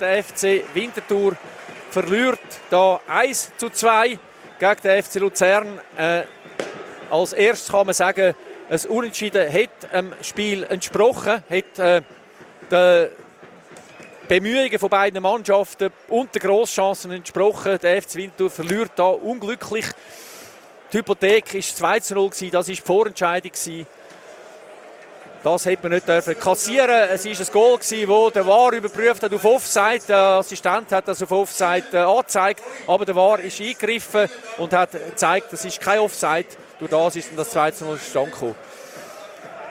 Der 0.00 0.24
FC 0.24 0.64
Winterthur 0.72 1.36
verliert 1.90 2.40
da 2.70 3.00
1 3.06 3.52
zu 3.58 3.68
2 3.68 4.18
gegen 4.58 4.80
den 4.82 5.02
FC 5.02 5.16
Luzern. 5.16 5.78
Äh, 5.94 6.22
als 7.10 7.34
erstes 7.34 7.70
kann 7.70 7.84
man 7.84 7.94
sagen, 7.94 8.34
ein 8.70 8.80
Unentschieden 8.88 9.52
hat 9.52 9.92
dem 9.92 10.14
Spiel 10.22 10.62
entsprochen, 10.64 11.44
hat 11.50 11.78
äh, 11.78 12.00
den 12.70 13.08
Bemühungen 14.26 14.78
von 14.78 14.88
beiden 14.88 15.22
Mannschaften 15.22 15.90
und 16.08 16.34
den 16.34 16.40
Grosschancen 16.40 17.10
entsprochen. 17.10 17.78
Der 17.82 18.00
FC 18.00 18.14
Winterthur 18.14 18.48
verliert 18.48 18.92
da 18.96 19.08
unglücklich. 19.08 19.84
Die 20.94 20.98
Hypothek 20.98 21.52
war 21.52 21.60
2 21.60 22.00
zu 22.00 22.14
0, 22.14 22.30
das 22.30 22.52
war 22.52 22.62
die 22.62 22.76
Vorentscheidung. 22.76 23.52
Das 25.42 25.64
hätte 25.64 25.84
man 25.84 25.92
nicht 25.92 26.06
dürfen 26.06 26.38
kassieren. 26.38 27.08
Es 27.10 27.24
war 27.24 27.32
ein 27.32 27.52
Goal, 27.52 27.78
das 27.78 28.34
der 28.34 28.46
VAR 28.46 28.72
überprüft 28.74 29.22
hat 29.22 29.32
auf 29.32 29.44
Offside. 29.44 30.02
Der 30.06 30.18
Assistent 30.18 30.92
hat 30.92 31.08
das 31.08 31.22
auf 31.22 31.30
Offside 31.32 31.86
äh, 31.94 31.98
angezeigt, 31.98 32.62
aber 32.86 33.06
der 33.06 33.16
VAR 33.16 33.40
ist 33.40 33.58
eingegriffen 33.58 34.28
und 34.58 34.72
hat 34.74 34.92
gezeigt, 34.92 35.50
es 35.52 35.64
ist 35.64 35.80
kein 35.80 36.00
Offside. 36.00 36.44
Durch 36.78 36.90
das 36.90 37.16
ist 37.16 37.30
das 37.34 37.50
2 37.50 37.70
zu 37.70 37.84
0 37.86 37.98
zustande 37.98 38.30
gekommen. 38.30 38.54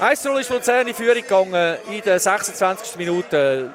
1 0.00 0.24
0 0.24 0.40
ist 0.40 0.50
Luzern 0.50 0.88
in 0.88 0.94
Führung 0.94 1.22
gegangen 1.22 1.76
in 1.88 2.00
der 2.00 2.18
26. 2.18 2.96
Minute. 2.96 3.70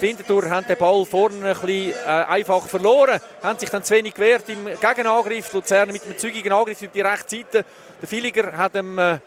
Winterthur 0.00 0.48
haben 0.48 0.66
den 0.66 0.76
Ball 0.78 1.04
vorne 1.04 1.36
ein 1.36 1.42
bisschen 1.54 1.92
äh, 1.92 2.06
einfach 2.06 2.66
verloren, 2.66 3.20
haben 3.42 3.58
sich 3.58 3.68
dann 3.68 3.84
zu 3.84 3.94
wenig 3.94 4.14
gewehrt 4.14 4.48
im 4.48 4.64
Gegenangriff. 4.64 5.52
Luzern 5.52 5.92
mit 5.92 6.04
einem 6.04 6.16
zügigen 6.16 6.52
Angriff 6.52 6.82
auf 6.82 6.88
die 6.92 7.00
rechte 7.00 7.36
Seite. 7.36 7.64
Der 8.00 8.08
Filiger 8.08 8.56
hat 8.56 8.74
dem 8.74 8.98
äh, 8.98 9.18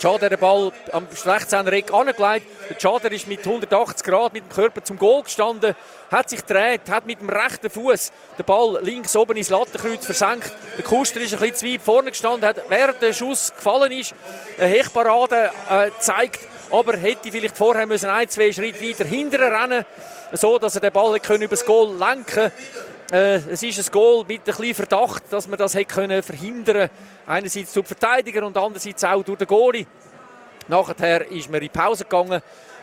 Schader 0.00 0.28
den 0.28 0.38
Ball 0.38 0.72
am 0.92 1.06
16 1.10 1.66
Eck 1.68 1.92
angelegt. 1.92 2.46
Der 2.68 2.80
Schader 2.80 3.12
ist 3.12 3.26
mit 3.26 3.40
180 3.40 4.04
Grad 4.06 4.32
mit 4.32 4.44
dem 4.44 4.48
Körper 4.48 4.82
zum 4.82 4.98
Goal 4.98 5.22
gestanden, 5.22 5.74
hat 6.10 6.30
sich 6.30 6.44
gedreht, 6.46 6.82
hat 6.88 7.06
mit 7.06 7.20
dem 7.20 7.28
rechten 7.28 7.70
Fuß 7.70 8.12
den 8.38 8.46
Ball 8.46 8.78
links 8.82 9.14
oben 9.16 9.36
ins 9.36 9.50
Lattenkreuz 9.50 10.04
versenkt. 10.04 10.52
Der 10.76 10.84
Kuster 10.84 11.20
ist 11.20 11.34
ein 11.34 11.40
bisschen 11.40 11.56
zu 11.56 11.66
weit 11.66 11.82
vorne 11.82 12.10
gestanden, 12.10 12.48
hat 12.48 12.62
während 12.68 13.00
der 13.02 13.12
Schuss 13.12 13.52
gefallen 13.54 13.92
ist, 13.92 14.14
eine 14.58 14.68
Hechparade 14.68 15.50
äh, 15.68 15.90
aber 16.70 16.96
hätte 16.96 17.32
vielleicht 17.32 17.56
vorher 17.56 17.86
müssen 17.86 18.08
ein, 18.08 18.28
zwei 18.28 18.52
Schritte 18.52 18.80
weiter 18.80 19.04
hinterher 19.04 19.60
rennen, 19.60 19.84
so 20.32 20.58
dass 20.58 20.76
er 20.76 20.80
den 20.80 20.92
Ball 20.92 21.16
über 21.16 21.48
das 21.48 21.64
Goal 21.64 21.96
lenken 21.96 22.52
äh, 23.10 23.36
es 23.36 23.62
ist 23.62 23.78
ein 23.78 23.92
Goal 23.92 24.24
mit 24.26 24.40
ein 24.40 24.44
bisschen 24.44 24.74
Verdacht, 24.74 25.24
dass 25.30 25.48
man 25.48 25.58
das 25.58 25.74
hätte 25.74 25.86
können 25.86 26.22
Einerseits 27.26 27.72
durch 27.72 27.86
Verteidiger 27.86 28.46
und 28.46 28.56
andererseits 28.56 29.04
auch 29.04 29.22
durch 29.22 29.38
den 29.38 29.46
Goalie. 29.46 29.86
Nachher 30.68 31.30
ist 31.30 31.50
man 31.50 31.60
in 31.60 31.68
die 31.72 31.78
Pause 31.78 32.04
gegangen. 32.04 32.40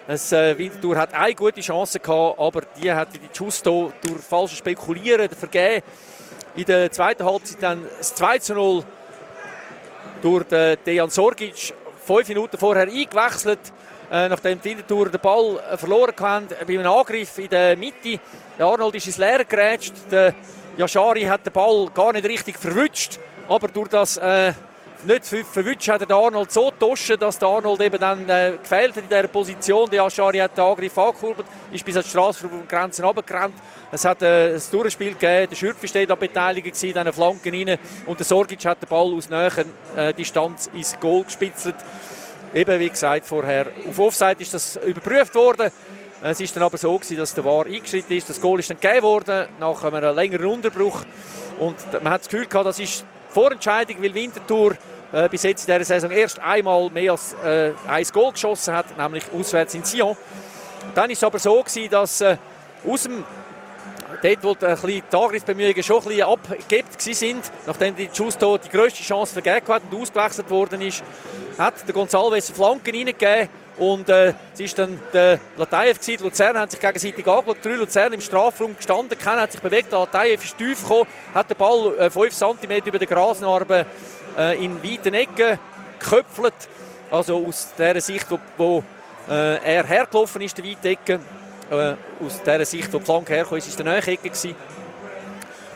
Das 0.08 0.32
äh, 0.32 0.58
Winterthur 0.58 0.98
hat 0.98 1.14
eine 1.14 1.36
gute 1.36 1.62
Chance 1.62 2.00
gehabt, 2.00 2.40
aber 2.40 2.62
die 2.82 2.92
hat 2.92 3.10
die 3.14 3.20
Justo 3.34 3.92
durch 4.02 4.22
falsches 4.22 4.60
Spekulieren 4.60 5.30
vergeben. 5.30 5.86
In 6.56 6.66
der 6.66 6.92
zweiten 6.92 7.26
Halbzeit 7.26 7.62
dann 7.62 7.86
das 7.98 8.16
2 8.16 8.40
zu 8.40 8.54
0 8.54 8.84
durch 10.22 10.46
Dejan 10.86 11.10
Sorgic. 11.10 11.74
Fünf 12.06 12.28
Minuten 12.30 12.58
vorher 12.58 12.84
eingewechselt. 12.84 13.60
Äh, 14.10 14.30
nachdem 14.30 14.62
die 14.62 14.70
Winterthur 14.70 15.10
den 15.10 15.20
Ball 15.20 15.60
äh, 15.70 15.76
verloren 15.76 16.14
haben, 16.22 16.48
bei 16.66 16.80
einem 16.80 16.88
Angriff 16.88 17.38
in 17.40 17.50
der 17.50 17.76
Mitte. 17.76 18.20
Der 18.58 18.66
Arnold 18.66 18.96
ist 18.96 19.08
ins 19.08 19.18
Leere 19.18 19.44
gerätscht. 19.44 19.94
Der 20.10 20.34
Yashari 20.78 21.24
hat 21.24 21.46
den 21.46 21.52
Ball 21.52 21.90
gar 21.94 22.14
nicht 22.14 22.26
richtig 22.26 22.58
verwünscht, 22.58 23.20
aber 23.50 23.68
durch 23.68 23.90
das 23.90 24.16
äh, 24.16 24.54
nicht 25.04 25.26
verwünscht 25.26 25.90
hat 25.90 26.08
der 26.08 26.16
Arnold 26.16 26.52
so 26.54 26.70
getoschen, 26.70 27.20
dass 27.20 27.38
der 27.38 27.50
Arnold 27.50 27.82
eben 27.82 28.00
dann 28.00 28.30
äh, 28.30 28.54
gefehlt 28.62 28.96
hat 28.96 29.04
in 29.04 29.10
dieser 29.10 29.28
Position. 29.28 29.90
Der 29.90 30.04
Yashari 30.04 30.38
hat 30.38 30.58
den 30.58 30.64
Angriff 30.64 30.98
angekurbelt, 30.98 31.48
ist 31.74 31.84
bis 31.84 31.98
an 31.98 32.04
die 32.04 32.10
Straßengrenzen 32.10 33.04
runtergerannt. 33.04 33.56
Es 33.92 34.06
hat 34.06 34.22
äh, 34.22 34.56
ein 34.56 34.62
Durchspiel 34.72 35.16
gegeben, 35.16 35.50
der 35.50 35.56
Schürpf 35.58 35.86
steht 35.86 36.10
an 36.10 36.18
Beteiligung 36.18 36.72
gewesen, 36.72 36.94
dann 36.94 37.12
Flanken 37.12 37.54
rein 37.54 37.78
und 38.06 38.20
der 38.20 38.26
Sorgic 38.26 38.64
hat 38.64 38.82
den 38.82 38.88
Ball 38.88 39.14
aus 39.14 39.30
näher 39.30 39.66
äh, 39.98 40.14
Distanz 40.14 40.70
ins 40.74 40.98
Goal 40.98 41.26
gespitzelt. 41.26 41.76
Eben 42.54 42.80
wie 42.80 42.90
gesagt 42.90 43.26
vorher, 43.26 43.68
auf 43.90 44.00
Offside 44.00 44.38
ist 44.40 44.54
das 44.54 44.78
überprüft 44.78 45.36
worden. 45.36 45.72
Es 46.24 46.40
ist 46.40 46.56
dann 46.56 46.64
aber 46.64 46.78
so 46.78 46.98
gewesen, 46.98 47.18
dass 47.18 47.34
der 47.34 47.46
VAR 47.46 47.66
eingeschritten 47.66 48.18
ist. 48.18 48.30
Das 48.30 48.42
Goal 48.42 48.60
ist 48.60 48.70
dann 48.70 48.80
gegeben 48.80 49.04
worden 49.04 49.48
nach 49.60 49.84
einem 49.84 50.16
längeren 50.16 50.46
Unterbruch. 50.48 51.02
Und 51.60 51.76
man 52.02 52.14
hat 52.14 52.22
das 52.22 52.30
Gefühl 52.30 52.48
gehabt, 52.48 52.66
das 52.66 52.80
ist 52.80 53.06
Vorentscheidung, 53.30 54.02
weil 54.02 54.14
Winterthur 54.14 54.78
äh, 55.12 55.30
bis 55.30 55.44
jetzt 55.44 55.68
in 55.68 55.74
dieser 55.74 55.86
Saison 55.86 56.12
erst 56.12 56.40
einmal 56.40 56.90
mehr 56.90 57.12
als 57.12 57.36
äh, 57.44 57.72
ein 57.88 58.04
Goal 58.12 58.32
geschossen 58.32 58.74
hat, 58.74 58.98
nämlich 58.98 59.24
auswärts 59.38 59.76
in 59.76 59.84
Sion. 59.84 60.18
Dann 60.96 61.10
ist 61.10 61.18
es 61.18 61.24
aber 61.24 61.40
so 61.40 61.62
gewesen, 61.62 61.90
dass 61.90 62.22
äh, 62.22 62.38
aus 62.88 63.04
dem 63.04 63.24
dort, 64.22 64.44
wo 64.44 64.56
die 64.56 65.04
Angriffsbemühungen 65.12 65.84
schon 65.84 65.98
ein 65.98 66.08
bisschen 66.08 66.24
abgegebt 66.24 67.02
sind, 67.02 67.52
nachdem 67.66 67.96
die 67.96 68.10
Justo 68.12 68.58
die 68.58 68.70
grösste 68.70 69.04
Chance 69.04 69.34
vergeben 69.34 69.68
hat 69.68 69.84
und 69.92 70.02
ausgewechselt 70.02 70.50
worden 70.50 70.82
ist, 70.82 71.04
hat 71.58 71.88
der 71.88 71.96
González 71.96 72.52
Flanken 72.54 72.96
reingegeben 72.96 73.50
und 73.78 74.10
äh, 74.10 74.34
es 74.54 74.60
ist 74.60 74.80
dann 74.80 75.00
der 75.14 75.40
Latayev 75.56 76.00
gewesen. 76.00 76.24
Luzern 76.24 76.58
haben 76.58 76.70
sich 76.70 76.80
gegenseitig 76.80 77.28
angeschaut. 77.28 77.58
Drei 77.64 77.74
Luzern 77.74 78.14
im 78.14 78.22
Strafraum 78.22 78.76
gestanden. 78.76 79.18
Keiner 79.18 79.42
hat 79.42 79.52
sich 79.52 79.62
bewegt. 79.62 79.92
Der 79.92 80.00
Latayev 80.00 80.44
ist 80.44 80.58
tief 80.58 80.82
gekommen, 80.82 81.08
hat 81.34 81.50
den 81.50 81.58
Ball 81.58 81.94
äh, 82.00 82.10
5 82.10 82.36
cm 82.36 82.86
über 82.86 82.98
den 82.98 83.08
Grasnarben 83.08 83.86
äh, 84.38 84.64
in 84.64 84.84
weiten 84.84 85.14
Ecken 85.14 85.60
geköpfelt. 86.00 86.56
Also 87.12 87.46
aus 87.46 87.74
der 87.78 88.02
Sicht, 88.02 88.26
wo, 88.30 88.40
wo 88.58 88.84
äh, 89.30 89.58
er 89.64 89.86
hergelaufen 89.86 90.42
ist, 90.42 90.58
der 90.58 90.66
weite 90.66 90.90
Ecke. 90.90 91.20
Äh, 91.70 91.94
aus 92.26 92.42
der 92.44 92.66
Sicht, 92.66 92.92
wo 92.92 92.98
die 92.98 93.06
Flanke 93.06 93.34
herkam, 93.34 93.58
ist 93.58 93.68
es 93.68 93.76
der 93.76 93.86
Nähe-Ecke 93.86 94.32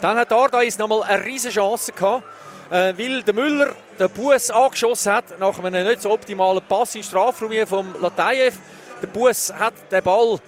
Dann 0.01 0.17
hat 0.17 0.31
Ardais 0.31 0.77
nochmal 0.77 1.03
eine 1.03 1.23
riesige 1.23 1.53
Chance 1.53 1.91
gehabt, 1.91 2.23
äh, 2.71 2.93
weil 2.97 3.21
der 3.21 3.33
Müller 3.33 3.75
den 3.99 4.09
Bus 4.09 4.49
angeschossen 4.49 5.11
hat, 5.11 5.39
nach 5.39 5.59
einem 5.59 5.85
nicht 5.85 6.01
so 6.01 6.11
optimalen 6.11 6.63
Pass 6.67 6.95
in 6.95 7.03
Strafraum 7.03 7.51
vom 7.67 7.93
Latayev. 8.01 8.57
Der 9.01 9.07
Bus 9.07 9.53
hat 9.53 9.73
den 9.91 10.01
Ball 10.01 10.39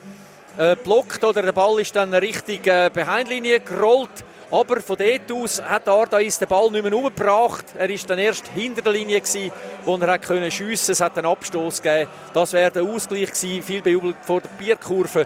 äh, 0.57 0.75
blockt 0.75 1.23
oder 1.23 1.41
der 1.41 1.51
Ball 1.51 1.79
ist 1.79 1.95
dann 1.95 2.13
Richtung 2.13 2.63
äh, 2.63 2.89
Behindlinie 2.91 3.59
gerollt. 3.59 4.23
Aber 4.49 4.81
von 4.81 4.97
dort 4.97 5.31
aus 5.31 5.61
hat 5.61 5.87
Ardais 5.87 6.37
den 6.37 6.47
Ball 6.47 6.69
nicht 6.69 6.83
mehr 6.83 6.93
umgebracht. 6.93 7.65
Er 7.75 7.89
war 7.89 7.97
dann 8.07 8.19
erst 8.19 8.47
hinter 8.49 8.83
der 8.83 8.93
Linie, 8.93 9.19
gewesen, 9.19 9.51
wo 9.83 9.95
er 9.97 10.19
schiessen 10.21 10.67
konnte. 10.67 10.91
Es 10.91 11.01
hat 11.01 11.17
einen 11.17 11.25
Abstoß 11.25 11.81
gegeben. 11.81 12.09
Das 12.35 12.53
wäre 12.53 12.69
der 12.69 12.83
Ausgleich 12.83 13.31
gewesen. 13.31 13.63
Viel 13.63 13.81
bejubelt 13.81 14.17
vor 14.21 14.41
der 14.41 14.49
Bierkurve. 14.49 15.25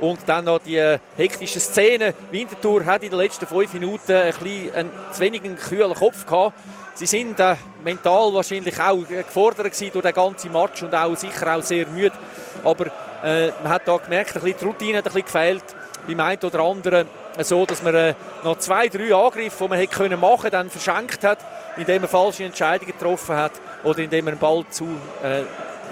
Und 0.00 0.20
dann 0.26 0.46
noch 0.46 0.60
die 0.60 0.76
äh, 0.76 0.98
hektische 1.16 1.60
Szene. 1.60 2.14
Winterthur 2.30 2.84
hat 2.86 3.02
in 3.02 3.10
den 3.10 3.18
letzten 3.18 3.46
fünf 3.46 3.72
Minuten 3.74 4.12
ein 4.12 4.32
bisschen 4.32 4.74
einen 4.74 4.90
zu 5.12 5.20
wenig 5.20 5.42
kühlen 5.68 5.94
Kopf 5.94 6.26
gehabt. 6.26 6.54
Sie 6.94 7.06
sind 7.06 7.38
äh, 7.38 7.56
mental 7.84 8.32
wahrscheinlich 8.32 8.80
auch 8.80 9.06
gefordert 9.06 9.72
gewesen 9.72 9.90
durch 9.92 10.04
den 10.04 10.14
ganzen 10.14 10.52
Match 10.52 10.82
und 10.82 10.94
auch 10.94 11.14
sicher 11.16 11.54
auch 11.54 11.62
sehr 11.62 11.86
müde. 11.86 12.16
Aber 12.64 12.86
äh, 13.22 13.48
man 13.62 13.72
hat 13.72 13.86
da 13.86 13.96
gemerkt, 13.98 14.36
ein 14.36 14.42
bisschen 14.42 14.58
die 14.58 14.64
Routine 14.64 14.98
hat 14.98 15.06
ein 15.06 15.12
bisschen 15.12 15.26
gefehlt 15.26 15.64
beim 16.06 16.20
einen 16.20 16.42
oder 16.42 16.60
anderen 16.60 17.06
so, 17.38 17.64
dass 17.64 17.82
man 17.82 17.94
äh, 17.94 18.14
noch 18.42 18.58
zwei, 18.58 18.88
drei 18.88 19.14
Angriffe, 19.14 19.64
die 19.64 19.68
man 19.68 19.78
hätte 19.78 19.96
können 19.96 20.20
machen 20.20 20.50
dann 20.50 20.70
verschenkt 20.70 21.24
hat, 21.24 21.38
indem 21.76 22.02
man 22.02 22.10
falsche 22.10 22.44
Entscheidungen 22.44 22.92
getroffen 22.92 23.36
hat 23.36 23.52
oder 23.84 23.98
indem 23.98 24.24
man 24.24 24.34
den 24.34 24.40
Ball 24.40 24.64
zu 24.70 24.84
äh, 25.22 25.42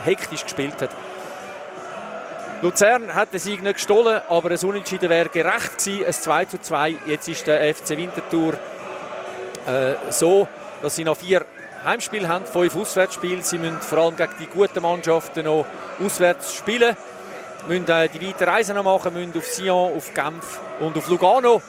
hektisch 0.04 0.42
gespielt 0.42 0.80
hat. 0.80 0.90
Luzern 2.62 3.14
hat 3.14 3.32
den 3.32 3.40
Sieg 3.40 3.62
nicht 3.62 3.74
gestohlen, 3.74 4.20
aber 4.28 4.50
ein 4.50 4.58
Unentschieden 4.58 5.08
wäre 5.10 5.28
gerecht 5.28 5.78
gewesen, 5.78 6.04
ein 6.06 6.12
2 6.12 6.44
zu 6.46 6.60
2. 6.60 6.96
Jetzt 7.06 7.28
ist 7.28 7.46
der 7.46 7.74
FC 7.74 7.90
Winterthur 7.90 8.54
äh, 9.66 9.94
so, 10.10 10.48
dass 10.82 10.96
sie 10.96 11.04
noch 11.04 11.16
vier 11.16 11.44
Heimspiele 11.84 12.28
haben, 12.28 12.46
fünf 12.46 12.74
Auswärtsspiele. 12.74 13.42
Sie 13.42 13.58
müssen 13.58 13.80
vor 13.80 13.98
allem 13.98 14.16
gegen 14.16 14.32
die 14.40 14.46
guten 14.46 14.82
Mannschaften 14.82 15.44
noch 15.44 15.66
auswärts 16.04 16.54
spielen 16.54 16.96
müssen 17.66 17.88
äh, 17.88 18.08
die 18.08 18.26
weiteren 18.26 18.48
Reisen 18.54 18.76
noch 18.76 18.84
machen, 18.84 19.12
müssen 19.12 19.36
auf 19.36 19.46
Sion, 19.46 19.96
auf 19.96 20.14
Genf 20.14 20.60
und 20.80 20.96
auf 20.96 21.08
Lugano, 21.08 21.62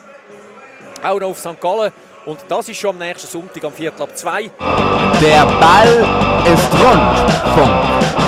auch 1.04 1.20
noch 1.20 1.30
auf 1.30 1.40
St. 1.40 1.60
Gallen. 1.60 1.92
Und 2.26 2.40
das 2.48 2.70
ist 2.70 2.78
schon 2.78 2.92
am 2.92 2.98
nächsten 3.00 3.28
Sonntag 3.28 3.64
am 3.64 3.74
Viertel 3.74 4.04
ab 4.04 4.16
2. 4.16 4.52
Der 5.22 5.46
Ball 5.46 6.06
ist 6.46 6.74
rund. 6.74 8.19